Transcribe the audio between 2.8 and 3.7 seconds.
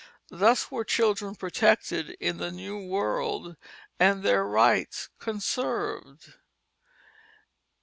world,